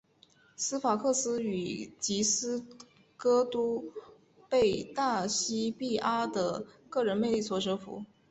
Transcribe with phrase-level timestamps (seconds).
[0.55, 2.65] 西法克斯与吉斯
[3.17, 3.93] 戈都
[4.49, 8.03] 被大西庇阿的个人魅力所折服。